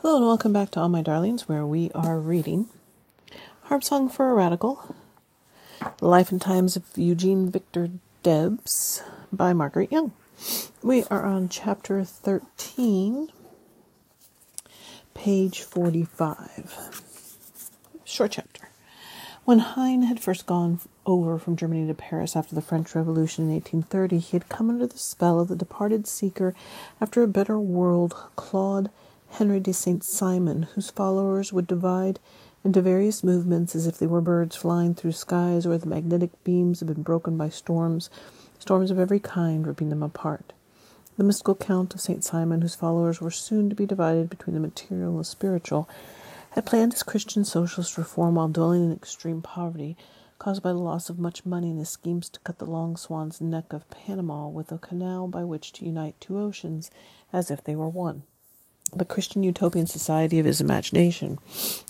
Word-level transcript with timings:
Hello 0.00 0.18
and 0.18 0.26
welcome 0.26 0.52
back 0.52 0.70
to 0.70 0.80
All 0.80 0.88
My 0.88 1.02
Darlings, 1.02 1.48
where 1.48 1.66
we 1.66 1.90
are 1.92 2.20
reading 2.20 2.68
Harp 3.62 3.82
Song 3.82 4.08
for 4.08 4.30
a 4.30 4.34
Radical, 4.34 4.94
Life 6.00 6.30
and 6.30 6.40
Times 6.40 6.76
of 6.76 6.84
Eugene 6.94 7.50
Victor 7.50 7.90
Debs 8.22 9.02
by 9.32 9.52
Margaret 9.52 9.90
Young. 9.90 10.12
We 10.84 11.02
are 11.10 11.24
on 11.26 11.48
chapter 11.48 12.04
13, 12.04 13.32
page 15.14 15.62
45. 15.62 17.02
Short 18.04 18.30
chapter. 18.30 18.68
When 19.44 19.58
Heine 19.58 20.02
had 20.02 20.20
first 20.20 20.46
gone 20.46 20.78
over 21.06 21.40
from 21.40 21.56
Germany 21.56 21.88
to 21.88 21.94
Paris 21.94 22.36
after 22.36 22.54
the 22.54 22.62
French 22.62 22.94
Revolution 22.94 23.46
in 23.46 23.54
1830, 23.54 24.18
he 24.20 24.36
had 24.36 24.48
come 24.48 24.70
under 24.70 24.86
the 24.86 24.96
spell 24.96 25.40
of 25.40 25.48
the 25.48 25.56
departed 25.56 26.06
seeker 26.06 26.54
after 27.00 27.24
a 27.24 27.28
better 27.28 27.58
world, 27.58 28.14
Claude 28.36 28.90
Henry 29.30 29.60
de 29.60 29.72
Saint 29.72 30.02
Simon, 30.02 30.64
whose 30.74 30.90
followers 30.90 31.52
would 31.52 31.66
divide 31.66 32.18
into 32.64 32.82
various 32.82 33.22
movements 33.22 33.76
as 33.76 33.86
if 33.86 33.96
they 33.96 34.06
were 34.06 34.20
birds 34.20 34.56
flying 34.56 34.94
through 34.94 35.12
skies 35.12 35.66
where 35.66 35.78
the 35.78 35.86
magnetic 35.86 36.30
beams 36.42 36.80
had 36.80 36.88
been 36.88 37.02
broken 37.02 37.36
by 37.36 37.48
storms, 37.48 38.10
storms 38.58 38.90
of 38.90 38.98
every 38.98 39.20
kind 39.20 39.66
ripping 39.66 39.90
them 39.90 40.02
apart. 40.02 40.52
The 41.16 41.24
mystical 41.24 41.54
Count 41.54 41.94
of 41.94 42.00
St. 42.00 42.24
Simon, 42.24 42.62
whose 42.62 42.74
followers 42.74 43.20
were 43.20 43.30
soon 43.30 43.68
to 43.68 43.76
be 43.76 43.86
divided 43.86 44.28
between 44.28 44.54
the 44.54 44.60
material 44.60 45.10
and 45.10 45.20
the 45.20 45.24
spiritual, 45.24 45.88
had 46.50 46.66
planned 46.66 46.92
his 46.92 47.02
Christian 47.04 47.44
socialist 47.44 47.96
reform 47.96 48.34
while 48.34 48.48
dwelling 48.48 48.84
in 48.84 48.92
extreme 48.92 49.40
poverty, 49.40 49.96
caused 50.38 50.62
by 50.62 50.72
the 50.72 50.78
loss 50.78 51.10
of 51.10 51.18
much 51.18 51.46
money 51.46 51.70
in 51.70 51.78
his 51.78 51.90
schemes 51.90 52.28
to 52.30 52.40
cut 52.40 52.58
the 52.58 52.64
long 52.64 52.96
swan's 52.96 53.40
neck 53.40 53.72
of 53.72 53.88
Panama 53.90 54.48
with 54.48 54.72
a 54.72 54.78
canal 54.78 55.28
by 55.28 55.44
which 55.44 55.72
to 55.74 55.84
unite 55.84 56.20
two 56.20 56.38
oceans 56.38 56.90
as 57.32 57.50
if 57.50 57.62
they 57.62 57.76
were 57.76 57.88
one 57.88 58.24
the 58.94 59.04
Christian 59.04 59.42
utopian 59.42 59.86
society 59.86 60.38
of 60.38 60.46
his 60.46 60.60
imagination 60.60 61.38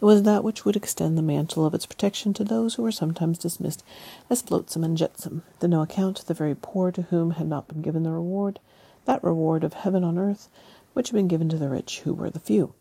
was 0.01 0.23
that 0.23 0.45
which 0.45 0.65
would 0.65 0.77
extend 0.77 1.17
the 1.17 1.23
mantle 1.23 1.64
of 1.64 1.75
its 1.75 1.86
protection 1.86 2.34
to 2.34 2.45
those 2.45 2.75
who 2.75 2.83
were 2.83 2.92
sometimes 2.92 3.39
dismissed 3.39 3.84
as 4.28 4.42
flotsam 4.42 4.84
and 4.84 4.97
jetsam, 4.97 5.42
the 5.61 5.69
no 5.69 5.83
account 5.83 6.25
the 6.27 6.34
very 6.34 6.55
poor 6.55 6.91
to 6.91 7.03
whom 7.03 7.33
had 7.33 7.48
not 7.48 7.69
been 7.69 7.83
given 7.83 8.03
the 8.03 8.11
reward, 8.11 8.58
that 9.05 9.23
reward 9.23 9.64
of 9.64 9.73
heaven 9.75 10.05
on 10.05 10.19
earth, 10.19 10.48
which 10.92 11.08
had 11.08 11.14
been 11.14 11.28
given 11.28 11.48
to 11.48 11.56
the 11.56 11.69
rich 11.69 12.00
who 12.00 12.12
were 12.12 12.31
the 12.31 12.41
few. 12.41 12.75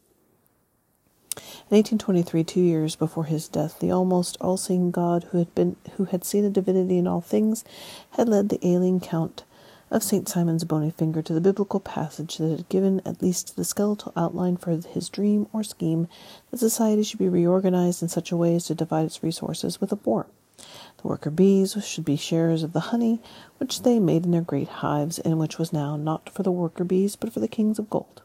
In 1.70 1.76
1823, 1.76 2.44
two 2.44 2.62
years 2.62 2.96
before 2.96 3.26
his 3.26 3.48
death, 3.48 3.80
the 3.80 3.92
almost 3.92 4.38
all-seeing 4.42 4.90
God, 4.90 5.26
who 5.26 5.38
had 5.38 5.54
been, 5.54 5.76
who 5.98 6.06
had 6.06 6.24
seen 6.24 6.46
a 6.46 6.50
divinity 6.50 6.98
in 6.98 7.08
all 7.08 7.22
things, 7.22 7.64
had 8.12 8.30
led 8.30 8.50
the 8.50 8.66
ailing 8.66 9.00
Count 9.00 9.44
of 9.90 10.04
St. 10.04 10.28
Simon's 10.28 10.64
bony 10.64 10.92
finger 10.92 11.22
to 11.22 11.34
the 11.34 11.42
biblical 11.42 11.80
passage 11.80 12.38
that 12.38 12.50
had 12.50 12.70
given 12.70 13.02
at 13.06 13.22
least 13.22 13.56
the 13.56 13.64
skeletal 13.64 14.12
outline 14.16 14.58
for 14.58 14.72
his 14.72 15.10
dream 15.10 15.48
or 15.54 15.64
scheme 15.64 16.08
that 16.52 16.58
society 16.58 17.04
should 17.04 17.20
be 17.20 17.30
reorganized 17.30 18.02
in 18.02 18.10
such 18.10 18.32
a 18.32 18.38
way 18.38 18.56
as 18.56 18.66
to 18.66 18.76
divide 18.76 19.06
its 19.06 19.24
resources 19.24 19.80
with 19.80 19.92
a 19.92 19.96
poor. 19.96 20.28
The 20.58 21.08
worker 21.08 21.30
bees 21.30 21.78
should 21.86 22.06
be 22.06 22.16
sharers 22.16 22.64
of 22.64 22.74
the 22.74 22.90
honey 22.92 23.22
which 23.60 23.84
they 23.84 24.00
made 24.00 24.26
in 24.26 24.32
their 24.32 24.42
great 24.42 24.68
hives, 24.68 25.20
and 25.20 25.40
which 25.40 25.58
was 25.58 25.72
now 25.72 25.96
not 25.96 26.30
for 26.30 26.44
the 26.44 26.52
worker 26.52 26.84
bees 26.84 27.16
but 27.16 27.32
for 27.32 27.40
the 27.40 27.48
kings 27.48 27.80
of 27.80 27.90
gold. 27.90 28.22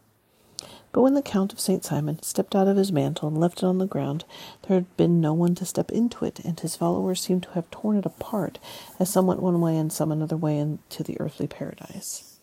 But 0.92 1.00
when 1.00 1.14
the 1.14 1.22
Count 1.22 1.52
of 1.52 1.60
St. 1.60 1.82
Simon 1.82 2.22
stepped 2.22 2.54
out 2.54 2.68
of 2.68 2.76
his 2.76 2.92
mantle 2.92 3.28
and 3.28 3.38
left 3.38 3.62
it 3.62 3.66
on 3.66 3.78
the 3.78 3.86
ground, 3.86 4.24
there 4.62 4.76
had 4.76 4.96
been 4.96 5.20
no 5.20 5.32
one 5.32 5.54
to 5.56 5.64
step 5.64 5.90
into 5.90 6.24
it, 6.26 6.40
and 6.40 6.60
his 6.60 6.76
followers 6.76 7.20
seemed 7.20 7.44
to 7.44 7.50
have 7.52 7.70
torn 7.70 7.96
it 7.96 8.04
apart, 8.04 8.58
as 9.00 9.08
some 9.08 9.26
went 9.26 9.40
one 9.40 9.60
way 9.60 9.76
and 9.76 9.90
some 9.92 10.12
another 10.12 10.36
way 10.36 10.58
into 10.58 11.02
the 11.02 11.18
earthly 11.18 11.46
paradise. 11.46 12.38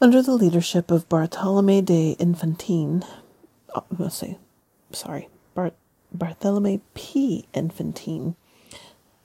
Under 0.00 0.22
the 0.22 0.34
leadership 0.34 0.90
of 0.90 1.08
Bartolome 1.08 1.82
de 1.82 2.12
Infantine, 2.12 3.04
uh, 3.74 3.80
let's 3.98 4.16
say, 4.16 4.38
sorry, 4.92 5.28
Bart, 5.54 5.74
Bartholomew 6.12 6.80
P. 6.94 7.46
Infantine, 7.52 8.36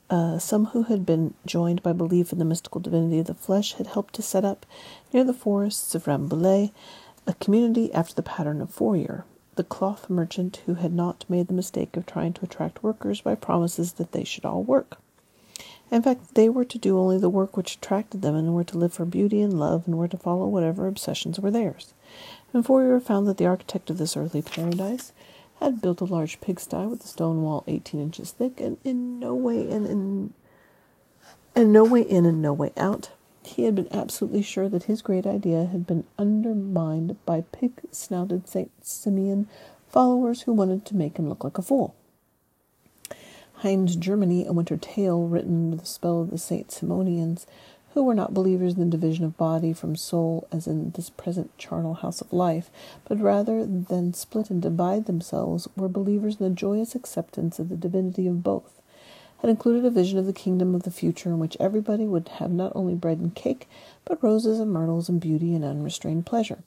uh, 0.08 0.38
some 0.38 0.66
who 0.66 0.84
had 0.84 1.06
been 1.06 1.34
joined 1.46 1.82
by 1.82 1.92
belief 1.92 2.32
in 2.32 2.38
the 2.40 2.44
mystical 2.44 2.80
divinity 2.80 3.20
of 3.20 3.26
the 3.26 3.34
flesh 3.34 3.74
had 3.74 3.86
helped 3.86 4.14
to 4.14 4.22
set 4.22 4.44
up, 4.44 4.66
near 5.12 5.22
the 5.22 5.32
forests 5.32 5.94
of 5.94 6.06
Rambouillet, 6.06 6.72
a 7.30 7.34
community 7.34 7.94
after 7.94 8.12
the 8.12 8.22
pattern 8.24 8.60
of 8.60 8.70
Fourier, 8.70 9.24
the 9.54 9.62
cloth 9.62 10.10
merchant 10.10 10.62
who 10.66 10.74
had 10.74 10.92
not 10.92 11.24
made 11.28 11.46
the 11.46 11.54
mistake 11.54 11.96
of 11.96 12.04
trying 12.04 12.32
to 12.32 12.44
attract 12.44 12.82
workers 12.82 13.20
by 13.20 13.36
promises 13.36 13.92
that 13.94 14.10
they 14.10 14.24
should 14.24 14.44
all 14.44 14.64
work. 14.64 14.98
In 15.92 16.02
fact, 16.02 16.34
they 16.34 16.48
were 16.48 16.64
to 16.64 16.78
do 16.78 16.98
only 16.98 17.18
the 17.18 17.28
work 17.28 17.56
which 17.56 17.76
attracted 17.76 18.22
them 18.22 18.34
and 18.34 18.52
were 18.52 18.64
to 18.64 18.78
live 18.78 18.92
for 18.92 19.04
beauty 19.04 19.40
and 19.40 19.58
love 19.58 19.86
and 19.86 19.96
were 19.96 20.08
to 20.08 20.16
follow 20.16 20.48
whatever 20.48 20.88
obsessions 20.88 21.38
were 21.38 21.52
theirs. 21.52 21.94
And 22.52 22.66
Fourier 22.66 22.98
found 22.98 23.28
that 23.28 23.36
the 23.36 23.46
architect 23.46 23.90
of 23.90 23.98
this 23.98 24.16
earthly 24.16 24.42
paradise 24.42 25.12
had 25.60 25.80
built 25.80 26.00
a 26.00 26.04
large 26.04 26.40
pigsty 26.40 26.86
with 26.86 27.04
a 27.04 27.08
stone 27.08 27.42
wall 27.42 27.62
eighteen 27.68 28.00
inches 28.00 28.32
thick 28.32 28.60
and 28.60 28.76
in 28.82 29.20
no 29.20 29.36
way 29.36 29.60
in, 29.60 29.86
in 29.86 30.34
and 31.54 31.72
no 31.72 31.84
way 31.84 32.00
in 32.02 32.26
and 32.26 32.42
no 32.42 32.52
way 32.52 32.72
out 32.76 33.10
he 33.42 33.64
had 33.64 33.74
been 33.74 33.88
absolutely 33.90 34.42
sure 34.42 34.68
that 34.68 34.84
his 34.84 35.02
great 35.02 35.26
idea 35.26 35.66
had 35.66 35.86
been 35.86 36.04
undermined 36.18 37.16
by 37.24 37.44
pig 37.52 37.72
snouted 37.90 38.48
St. 38.48 38.70
Simeon 38.84 39.48
followers 39.88 40.42
who 40.42 40.52
wanted 40.52 40.84
to 40.86 40.96
make 40.96 41.18
him 41.18 41.28
look 41.28 41.42
like 41.42 41.58
a 41.58 41.62
fool. 41.62 41.94
Heine's 43.54 43.96
Germany, 43.96 44.46
a 44.46 44.52
winter 44.52 44.76
tale 44.76 45.26
written 45.26 45.64
under 45.64 45.76
the 45.76 45.86
spell 45.86 46.22
of 46.22 46.30
the 46.30 46.38
St. 46.38 46.70
Simonians, 46.70 47.46
who 47.92 48.02
were 48.04 48.14
not 48.14 48.32
believers 48.32 48.74
in 48.74 48.80
the 48.80 48.96
division 48.96 49.24
of 49.24 49.36
body 49.36 49.72
from 49.72 49.96
soul 49.96 50.46
as 50.52 50.66
in 50.66 50.92
this 50.92 51.10
present 51.10 51.56
charnel 51.58 51.94
house 51.94 52.20
of 52.20 52.32
life, 52.32 52.70
but 53.04 53.20
rather 53.20 53.66
than 53.66 54.14
split 54.14 54.48
and 54.48 54.62
divide 54.62 55.06
themselves, 55.06 55.68
were 55.76 55.88
believers 55.88 56.36
in 56.40 56.48
the 56.48 56.54
joyous 56.54 56.94
acceptance 56.94 57.58
of 57.58 57.68
the 57.68 57.76
divinity 57.76 58.26
of 58.26 58.42
both 58.42 58.79
had 59.40 59.50
included 59.50 59.84
a 59.84 59.90
vision 59.90 60.18
of 60.18 60.26
the 60.26 60.32
kingdom 60.32 60.74
of 60.74 60.82
the 60.82 60.90
future 60.90 61.30
in 61.30 61.38
which 61.38 61.56
everybody 61.58 62.06
would 62.06 62.28
have 62.28 62.50
not 62.50 62.72
only 62.74 62.94
bread 62.94 63.18
and 63.18 63.34
cake, 63.34 63.68
but 64.04 64.22
roses 64.22 64.60
and 64.60 64.70
myrtles 64.70 65.08
and 65.08 65.20
beauty 65.20 65.54
and 65.54 65.64
unrestrained 65.64 66.26
pleasure. 66.26 66.62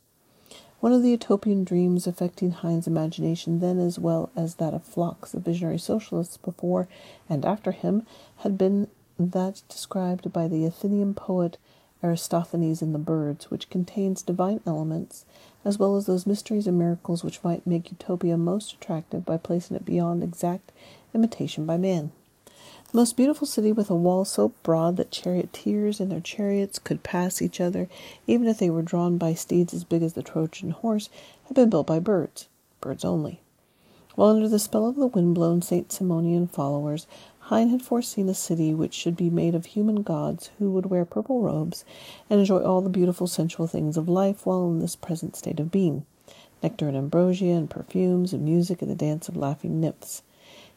One 0.80 0.92
of 0.92 1.02
the 1.02 1.12
utopian 1.12 1.64
dreams 1.64 2.08
affecting 2.08 2.52
Heine's 2.52 2.88
imagination 2.88 3.60
then 3.60 3.80
as 3.80 3.98
well 3.98 4.32
as 4.36 4.56
that 4.56 4.74
of 4.74 4.84
flocks 4.84 5.34
of 5.34 5.44
visionary 5.44 5.78
socialists 5.78 6.36
before 6.36 6.90
and 7.30 7.46
after 7.46 7.72
him 7.72 8.06
had 8.38 8.58
been 8.58 8.88
that 9.18 9.62
described 9.70 10.34
by 10.34 10.48
the 10.48 10.66
Athenian 10.66 11.14
poet 11.14 11.58
Aristophanes 12.04 12.82
in 12.82 12.92
The 12.92 13.00
Birds, 13.00 13.50
which 13.50 13.70
contains 13.70 14.22
divine 14.22 14.60
elements, 14.66 15.24
as 15.64 15.80
well 15.80 15.96
as 15.96 16.06
those 16.06 16.28
mysteries 16.28 16.68
and 16.68 16.78
miracles 16.78 17.24
which 17.24 17.44
might 17.44 17.66
make 17.66 17.90
utopia 17.90 18.36
most 18.36 18.74
attractive 18.74 19.24
by 19.24 19.38
placing 19.38 19.78
it 19.78 19.86
beyond 19.86 20.22
exact 20.22 20.74
imitation 21.14 21.66
by 21.66 21.78
man. 21.78 22.12
Most 22.96 23.18
beautiful 23.18 23.48
city 23.48 23.72
with 23.72 23.90
a 23.90 23.96
wall 23.96 24.24
so 24.24 24.50
broad 24.62 24.98
that 24.98 25.10
charioteers 25.10 26.00
in 26.00 26.10
their 26.10 26.20
chariots 26.20 26.78
could 26.78 27.02
pass 27.02 27.42
each 27.42 27.60
other, 27.60 27.90
even 28.28 28.48
if 28.48 28.60
they 28.60 28.70
were 28.70 28.84
drawn 28.84 29.18
by 29.18 29.34
steeds 29.34 29.74
as 29.74 29.84
big 29.84 30.04
as 30.04 30.14
the 30.14 30.22
Trojan 30.22 30.70
horse, 30.70 31.10
had 31.46 31.56
been 31.56 31.72
built 31.72 31.88
by 31.88 31.98
birds, 31.98 32.48
birds 32.82 33.04
only. 33.04 33.40
While 34.14 34.36
under 34.36 34.48
the 34.48 34.60
spell 34.60 34.86
of 34.86 34.96
the 34.96 35.08
wind-blown 35.08 35.64
St. 35.64 35.90
Simonian 35.90 36.48
followers, 36.48 37.08
Heine 37.40 37.70
had 37.70 37.82
foreseen 37.82 38.30
a 38.30 38.36
city 38.36 38.76
which 38.76 38.94
should 38.94 39.18
be 39.18 39.32
made 39.32 39.56
of 39.56 39.66
human 39.66 40.04
gods 40.04 40.52
who 40.60 40.70
would 40.70 40.86
wear 40.86 41.04
purple 41.04 41.42
robes 41.42 41.84
and 42.30 42.40
enjoy 42.40 42.60
all 42.60 42.82
the 42.82 42.92
beautiful 42.92 43.26
sensual 43.26 43.66
things 43.66 43.98
of 43.98 44.08
life 44.08 44.46
while 44.46 44.68
in 44.68 44.78
this 44.78 44.96
present 44.96 45.36
state 45.36 45.60
of 45.60 45.72
being 45.72 46.06
nectar 46.62 46.88
and 46.88 46.96
ambrosia 46.96 47.46
and 47.56 47.72
perfumes 47.72 48.34
and 48.34 48.46
music 48.46 48.84
and 48.84 48.92
the 48.92 48.96
dance 48.96 49.28
of 49.28 49.36
laughing 49.36 49.82
nymphs 49.82 50.22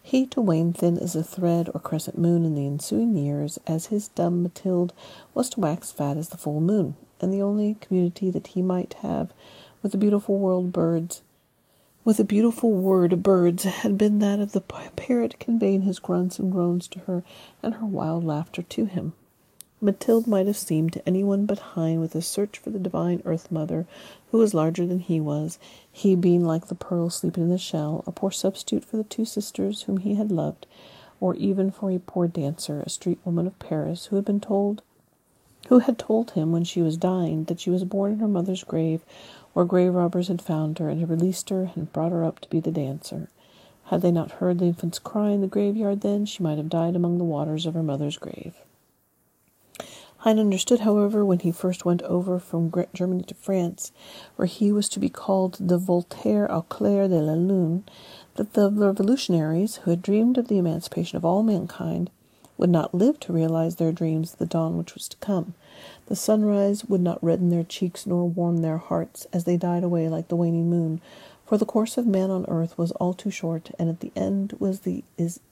he 0.06 0.24
to 0.24 0.40
wane 0.40 0.72
thin 0.72 0.96
as 0.98 1.16
a 1.16 1.24
thread 1.24 1.68
or 1.74 1.80
crescent 1.80 2.16
moon 2.16 2.44
in 2.44 2.54
the 2.54 2.64
ensuing 2.64 3.16
years, 3.16 3.58
as 3.66 3.86
his 3.86 4.06
dumb 4.06 4.40
Mathilde 4.40 4.92
was 5.34 5.50
to 5.50 5.60
wax 5.60 5.90
fat 5.90 6.16
as 6.16 6.28
the 6.28 6.36
full 6.36 6.60
moon, 6.60 6.94
and 7.20 7.32
the 7.32 7.42
only 7.42 7.74
community 7.80 8.30
that 8.30 8.46
he 8.46 8.62
might 8.62 8.94
have 9.02 9.32
with 9.82 9.90
the 9.90 9.98
beautiful 9.98 10.38
world 10.38 10.72
birds 10.72 11.22
with 12.06 12.18
the 12.18 12.24
beautiful 12.24 12.70
word 12.70 13.20
birds 13.20 13.64
had 13.64 13.98
been 13.98 14.20
that 14.20 14.38
of 14.38 14.52
the 14.52 14.60
parrot 14.60 15.40
conveying 15.40 15.82
his 15.82 15.98
grunts 15.98 16.38
and 16.38 16.52
groans 16.52 16.86
to 16.86 17.00
her 17.00 17.24
and 17.64 17.74
her 17.74 17.84
wild 17.84 18.22
laughter 18.22 18.62
to 18.62 18.84
him. 18.84 19.12
Mathilde 19.78 20.26
might 20.26 20.46
have 20.46 20.56
seemed 20.56 20.94
to 20.94 21.06
anyone 21.06 21.44
but 21.44 21.58
Heine 21.58 22.00
with 22.00 22.14
a 22.14 22.22
search 22.22 22.58
for 22.58 22.70
the 22.70 22.78
divine 22.78 23.20
Earth 23.26 23.52
Mother, 23.52 23.86
who 24.30 24.38
was 24.38 24.54
larger 24.54 24.86
than 24.86 25.00
he 25.00 25.20
was, 25.20 25.58
he 25.92 26.16
being 26.16 26.46
like 26.46 26.68
the 26.68 26.74
pearl 26.74 27.10
sleeping 27.10 27.44
in 27.44 27.50
the 27.50 27.58
shell, 27.58 28.02
a 28.06 28.12
poor 28.12 28.30
substitute 28.30 28.84
for 28.86 28.96
the 28.96 29.04
two 29.04 29.26
sisters 29.26 29.82
whom 29.82 29.98
he 29.98 30.14
had 30.14 30.32
loved, 30.32 30.66
or 31.20 31.34
even 31.34 31.70
for 31.70 31.90
a 31.90 31.98
poor 31.98 32.26
dancer, 32.26 32.80
a 32.80 32.88
street 32.88 33.18
woman 33.22 33.46
of 33.46 33.58
Paris, 33.58 34.06
who 34.06 34.16
had 34.16 34.24
been 34.24 34.40
told 34.40 34.82
who 35.68 35.80
had 35.80 35.98
told 35.98 36.30
him 36.30 36.52
when 36.52 36.64
she 36.64 36.80
was 36.80 36.96
dying 36.96 37.44
that 37.44 37.60
she 37.60 37.70
was 37.70 37.84
born 37.84 38.12
in 38.12 38.18
her 38.20 38.28
mother's 38.28 38.64
grave, 38.64 39.04
where 39.52 39.64
grave 39.64 39.94
robbers 39.94 40.28
had 40.28 40.40
found 40.40 40.78
her 40.78 40.88
and 40.88 41.00
had 41.00 41.10
released 41.10 41.50
her 41.50 41.70
and 41.74 41.92
brought 41.92 42.12
her 42.12 42.24
up 42.24 42.40
to 42.40 42.48
be 42.48 42.60
the 42.60 42.70
dancer. 42.70 43.28
Had 43.84 44.00
they 44.00 44.12
not 44.12 44.32
heard 44.32 44.58
the 44.58 44.66
infant's 44.66 44.98
cry 44.98 45.30
in 45.30 45.40
the 45.40 45.46
graveyard 45.46 46.00
then, 46.00 46.24
she 46.24 46.42
might 46.42 46.58
have 46.58 46.68
died 46.68 46.96
among 46.96 47.18
the 47.18 47.24
waters 47.24 47.66
of 47.66 47.74
her 47.74 47.82
mother's 47.82 48.16
grave. 48.16 48.54
Heine 50.26 50.40
understood, 50.40 50.80
however, 50.80 51.24
when 51.24 51.38
he 51.38 51.52
first 51.52 51.84
went 51.84 52.02
over 52.02 52.40
from 52.40 52.72
Germany 52.92 53.22
to 53.28 53.34
France, 53.36 53.92
where 54.34 54.46
he 54.46 54.72
was 54.72 54.88
to 54.88 54.98
be 54.98 55.08
called 55.08 55.56
the 55.60 55.78
Voltaire 55.78 56.50
au 56.50 56.62
clair 56.62 57.06
de 57.06 57.20
la 57.20 57.34
lune, 57.34 57.84
that 58.34 58.54
the 58.54 58.68
revolutionaries, 58.72 59.76
who 59.76 59.90
had 59.90 60.02
dreamed 60.02 60.36
of 60.36 60.48
the 60.48 60.58
emancipation 60.58 61.16
of 61.16 61.24
all 61.24 61.44
mankind, 61.44 62.10
would 62.58 62.70
not 62.70 62.92
live 62.92 63.20
to 63.20 63.32
realize 63.32 63.76
their 63.76 63.92
dreams 63.92 64.34
the 64.34 64.46
dawn 64.46 64.76
which 64.76 64.94
was 64.94 65.06
to 65.06 65.16
come. 65.18 65.54
The 66.06 66.16
sunrise 66.16 66.84
would 66.86 67.02
not 67.02 67.22
redden 67.22 67.50
their 67.50 67.62
cheeks 67.62 68.04
nor 68.04 68.28
warm 68.28 68.62
their 68.62 68.78
hearts 68.78 69.28
as 69.32 69.44
they 69.44 69.56
died 69.56 69.84
away 69.84 70.08
like 70.08 70.26
the 70.26 70.34
waning 70.34 70.68
moon, 70.68 71.00
for 71.44 71.56
the 71.56 71.64
course 71.64 71.96
of 71.96 72.04
man 72.04 72.32
on 72.32 72.46
earth 72.48 72.76
was 72.76 72.90
all 72.90 73.14
too 73.14 73.30
short, 73.30 73.70
and 73.78 73.88
at 73.88 74.00
the 74.00 74.10
end 74.16 74.56
was 74.58 74.80
the 74.80 75.04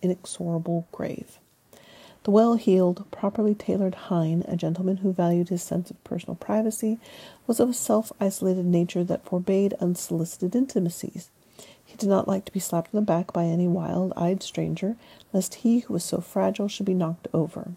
inexorable 0.02 0.88
grave. 0.90 1.38
The 2.24 2.30
well 2.30 2.54
heeled, 2.54 3.04
properly 3.10 3.54
tailored 3.54 3.94
Heine, 3.94 4.44
a 4.48 4.56
gentleman 4.56 4.98
who 4.98 5.12
valued 5.12 5.50
his 5.50 5.62
sense 5.62 5.90
of 5.90 6.02
personal 6.04 6.36
privacy, 6.36 6.98
was 7.46 7.60
of 7.60 7.68
a 7.68 7.74
self 7.74 8.12
isolated 8.18 8.64
nature 8.64 9.04
that 9.04 9.26
forbade 9.26 9.74
unsolicited 9.74 10.56
intimacies. 10.56 11.28
He 11.84 11.98
did 11.98 12.08
not 12.08 12.26
like 12.26 12.46
to 12.46 12.52
be 12.52 12.60
slapped 12.60 12.94
on 12.94 13.00
the 13.00 13.04
back 13.04 13.34
by 13.34 13.44
any 13.44 13.68
wild 13.68 14.14
eyed 14.16 14.42
stranger, 14.42 14.96
lest 15.34 15.56
he 15.56 15.80
who 15.80 15.92
was 15.92 16.02
so 16.02 16.22
fragile 16.22 16.66
should 16.66 16.86
be 16.86 16.94
knocked 16.94 17.28
over. 17.34 17.72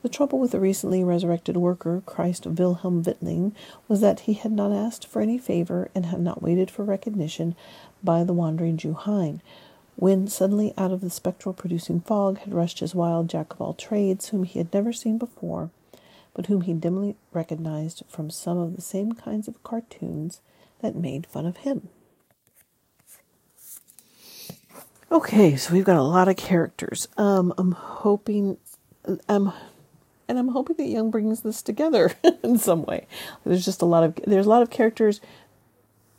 The 0.00 0.08
trouble 0.08 0.38
with 0.38 0.52
the 0.52 0.58
recently 0.58 1.04
resurrected 1.04 1.58
worker, 1.58 2.02
Christ 2.06 2.46
Wilhelm 2.46 3.04
Weitling, 3.04 3.52
was 3.88 4.00
that 4.00 4.20
he 4.20 4.32
had 4.32 4.52
not 4.52 4.72
asked 4.72 5.06
for 5.06 5.20
any 5.20 5.36
favor 5.36 5.90
and 5.94 6.06
had 6.06 6.20
not 6.22 6.42
waited 6.42 6.70
for 6.70 6.82
recognition 6.82 7.54
by 8.02 8.24
the 8.24 8.32
wandering 8.32 8.78
Jew 8.78 8.94
Heine, 8.94 9.42
when 10.02 10.26
suddenly 10.26 10.74
out 10.76 10.90
of 10.90 11.00
the 11.00 11.08
spectral 11.08 11.52
producing 11.52 12.00
fog 12.00 12.36
had 12.38 12.52
rushed 12.52 12.80
his 12.80 12.92
wild 12.92 13.30
jack 13.30 13.52
of 13.52 13.60
all 13.60 13.72
trades, 13.72 14.30
whom 14.30 14.42
he 14.42 14.58
had 14.58 14.74
never 14.74 14.92
seen 14.92 15.16
before, 15.16 15.70
but 16.34 16.46
whom 16.46 16.62
he 16.62 16.72
dimly 16.72 17.14
recognized 17.32 18.02
from 18.08 18.28
some 18.28 18.58
of 18.58 18.74
the 18.74 18.82
same 18.82 19.12
kinds 19.12 19.46
of 19.46 19.62
cartoons 19.62 20.40
that 20.80 20.96
made 20.96 21.24
fun 21.24 21.46
of 21.46 21.58
him. 21.58 21.88
Okay, 25.12 25.54
so 25.54 25.72
we've 25.72 25.84
got 25.84 25.96
a 25.96 26.02
lot 26.02 26.26
of 26.26 26.34
characters. 26.34 27.06
Um, 27.16 27.54
I'm 27.56 27.70
hoping, 27.70 28.56
um, 29.28 29.52
and 30.26 30.36
I'm 30.36 30.48
hoping 30.48 30.74
that 30.78 30.88
Young 30.88 31.12
brings 31.12 31.42
this 31.42 31.62
together 31.62 32.10
in 32.42 32.58
some 32.58 32.82
way. 32.82 33.06
There's 33.44 33.64
just 33.64 33.82
a 33.82 33.86
lot 33.86 34.02
of 34.02 34.18
there's 34.26 34.46
a 34.46 34.50
lot 34.50 34.62
of 34.62 34.70
characters, 34.70 35.20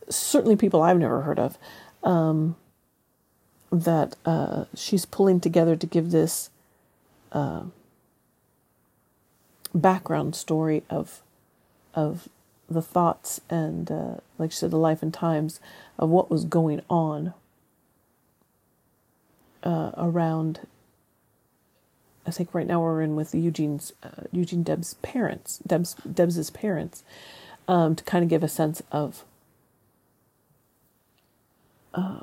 certainly 0.08 0.56
people 0.56 0.82
I've 0.82 1.00
never 1.00 1.24
heard 1.24 1.40
of, 1.40 1.58
um, 2.02 2.56
that 3.74 4.16
uh, 4.24 4.66
she's 4.76 5.06
pulling 5.06 5.40
together 5.40 5.76
to 5.76 5.88
give 5.88 6.12
this 6.12 6.52
uh, 7.32 7.64
background 9.74 10.36
story 10.36 10.84
of 10.90 11.22
of 11.96 12.30
the 12.70 12.82
thoughts 12.82 13.40
and, 13.50 13.92
uh, 13.92 14.16
like 14.40 14.52
she 14.52 14.58
said, 14.58 14.72
the 14.72 14.78
life 14.78 15.04
and 15.04 15.14
times 15.14 15.60
of 16.00 16.10
what 16.10 16.32
was 16.32 16.44
going 16.44 16.82
on 16.90 17.34
uh, 19.62 19.92
around. 19.96 20.62
I 22.26 22.32
think 22.32 22.54
right 22.54 22.66
now 22.66 22.82
we're 22.82 23.02
in 23.02 23.16
with 23.16 23.36
Eugene's 23.36 23.94
uh, 24.02 24.24
Eugene 24.32 24.64
Debs' 24.64 24.96
parents, 24.96 25.60
Debs 25.68 25.96
Debs's 25.96 26.50
parents, 26.50 27.04
um, 27.68 27.96
to 27.96 28.04
kind 28.04 28.24
of 28.24 28.30
give 28.30 28.44
a 28.44 28.48
sense 28.48 28.82
of 28.92 29.24
uh, 31.94 32.22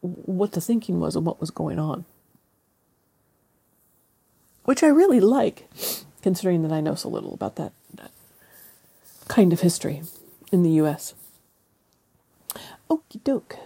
what 0.00 0.52
the 0.52 0.60
thinking 0.60 1.00
was 1.00 1.16
and 1.16 1.26
what 1.26 1.40
was 1.40 1.50
going 1.50 1.78
on, 1.78 2.04
which 4.64 4.82
I 4.82 4.88
really 4.88 5.20
like, 5.20 5.68
considering 6.22 6.62
that 6.62 6.72
I 6.72 6.80
know 6.80 6.94
so 6.94 7.08
little 7.08 7.34
about 7.34 7.56
that, 7.56 7.72
that 7.94 8.10
kind 9.28 9.52
of 9.52 9.60
history 9.60 10.02
in 10.52 10.62
the 10.62 10.70
U.S. 10.70 11.14
Okie 12.88 13.22
doke 13.22 13.56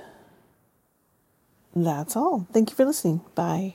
that's 1.75 2.16
all. 2.16 2.46
Thank 2.52 2.70
you 2.70 2.76
for 2.76 2.84
listening. 2.84 3.22
Bye. 3.34 3.75